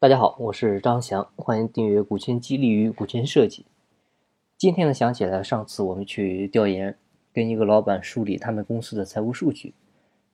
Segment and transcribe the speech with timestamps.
[0.00, 3.62] 大家好，我是张翔，欢迎订阅《股权激励与股权设计》。
[4.56, 6.96] 今天呢，想起来上次我们去调研，
[7.34, 9.74] 跟一个老板梳理他们公司的财务数据，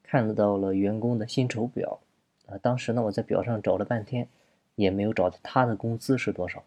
[0.04, 1.98] 看到了员工的薪酬表
[2.46, 2.56] 啊。
[2.58, 4.28] 当时呢，我在表上找了半天，
[4.76, 6.62] 也没有找到他的工资是多少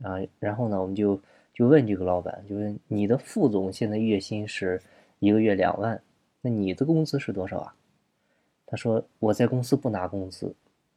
[0.00, 0.16] 啊。
[0.38, 1.20] 然后呢，我们就
[1.52, 4.80] 就问这个老板，就问你的副总现在月薪是
[5.18, 6.02] 一个月两万，
[6.40, 7.74] 那你的工资是多少啊？
[8.64, 10.54] 他说我在公司不拿工资。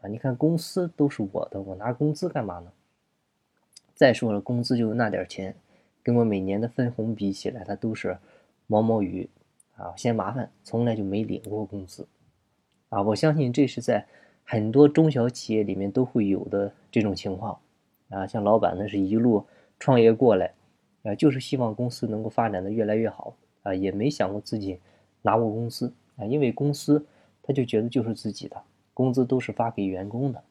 [0.07, 2.71] 你看，公司都是我的，我拿工资干嘛呢？
[3.93, 5.55] 再说了，工资就那点钱，
[6.03, 8.17] 跟我每年的分红比起来，它都是
[8.67, 9.29] 毛毛雨
[9.77, 12.07] 啊，嫌麻烦，从来就没领过工资
[12.89, 13.01] 啊。
[13.01, 14.05] 我相信这是在
[14.43, 17.57] 很多中小企业里面都会有的这种情况
[18.09, 18.27] 啊。
[18.27, 19.45] 像老板呢，是一路
[19.79, 20.53] 创业过来
[21.03, 24.79] 啊，就是希望公司能够发展的越来越好啊，也没想过自己
[25.21, 27.05] 拿过工资啊，因为公司
[27.41, 28.61] 他就觉得就是自己的。
[28.95, 30.41] 工资都是发给员工的，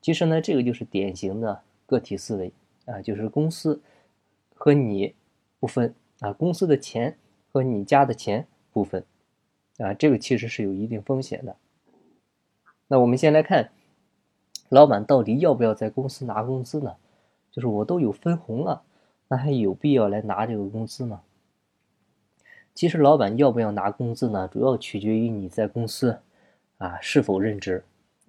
[0.00, 2.52] 其实呢，这个就是典型的个体思维
[2.84, 3.82] 啊，就是公司
[4.54, 5.14] 和你
[5.58, 7.18] 不分啊，公司的钱
[7.50, 9.04] 和你家的钱不分
[9.78, 11.56] 啊，这个其实是有一定风险的。
[12.86, 13.72] 那我们先来看，
[14.68, 16.94] 老板到底要不要在公司拿工资呢？
[17.50, 18.84] 就是我都有分红了，
[19.26, 21.22] 那还有必要来拿这个工资吗？
[22.74, 26.20] 其实老板要不要拿工资呢，主要取决于你在公司。
[26.78, 27.82] 啊，是否任职？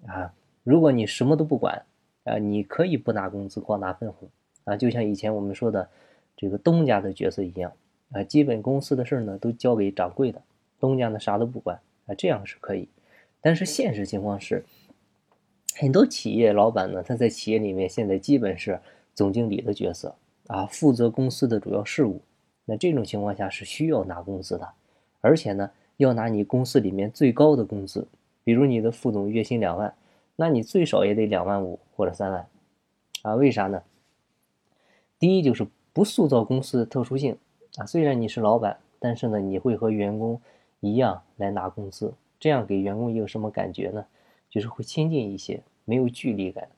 [0.05, 1.83] 啊，如果你什么都不管，
[2.23, 4.29] 啊，你可以不拿工资，光拿分红，
[4.63, 5.89] 啊，就像以前我们说的
[6.35, 7.73] 这个东家的角色一样，
[8.11, 10.41] 啊，基本公司的事儿呢都交给掌柜的，
[10.79, 12.87] 东家呢啥都不管，啊，这样是可以。
[13.41, 14.63] 但是现实情况是，
[15.75, 18.79] 很多企业老板呢，他在企业里面现在基本是
[19.13, 20.15] 总经理的角色，
[20.47, 22.21] 啊，负责公司的主要事务。
[22.65, 24.67] 那这种情况下是需要拿工资的，
[25.21, 28.07] 而且呢，要拿你公司里面最高的工资。
[28.47, 29.93] 比如你的副总月薪两万，
[30.37, 32.47] 那你最少也得两万五或者三万，
[33.23, 33.83] 啊，为啥呢？
[35.19, 37.37] 第一就是不塑造公司的特殊性
[37.75, 40.39] 啊，虽然你是老板，但是呢，你会和员工
[40.79, 44.05] 一样来拿工资，这样给员工一个什么感觉呢？
[44.49, 46.69] 就是会亲近一些，没有距离感。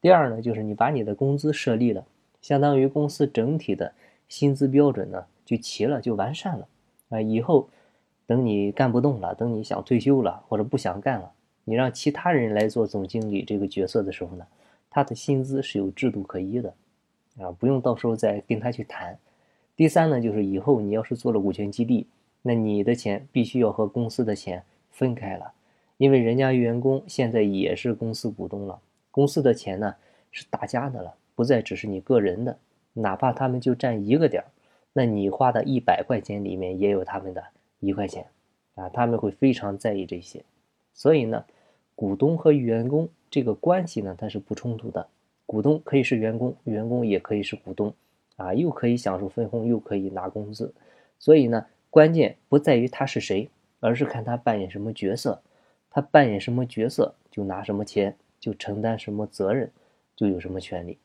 [0.00, 2.02] 第二呢，就是你把你的工资设立了，
[2.40, 3.92] 相当于公司整体的
[4.26, 6.66] 薪资标准呢就齐了，就完善了
[7.10, 7.68] 啊，以后。
[8.30, 11.32] 等你干不动了，等你想退休了或者不想干了，
[11.64, 14.46] 你让其他人来做总经理这个角色的时候呢，
[14.88, 16.72] 他的薪资是有制度可依的，
[17.40, 19.18] 啊，不用到时候再跟他去谈。
[19.74, 22.06] 第三呢，就是以后你要是做了股权激励，
[22.42, 24.62] 那你的钱必须要和公司的钱
[24.92, 25.52] 分开了，
[25.96, 28.78] 因为人家员工现在也是公司股东了，
[29.10, 29.96] 公司的钱呢
[30.30, 32.56] 是大家的了，不再只是你个人的，
[32.92, 34.46] 哪怕他们就占一个点儿，
[34.92, 37.42] 那你花的一百块钱里面也有他们的。
[37.80, 38.26] 一块钱，
[38.74, 40.44] 啊，他们会非常在意这些，
[40.94, 41.44] 所以呢，
[41.94, 45.08] 股东和员工这个关系呢，它是不冲突的。
[45.46, 47.92] 股东可以是员工，员工也可以是股东，
[48.36, 50.72] 啊，又可以享受分红，又可以拿工资。
[51.18, 55.42] 所以呢，关键不在于他是谁，而是看他扮演什么角色。
[55.92, 59.72] 他扮演什么角色，就拿什么钱，就承担什么责任，
[60.14, 60.98] 就有什么权利。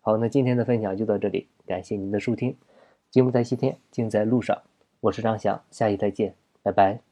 [0.00, 2.56] 好，那今天的分享就到这里，感谢您的收听。
[3.10, 4.62] 金不在西天，静在路上。
[5.02, 7.11] 我是张翔，下期再见，拜拜。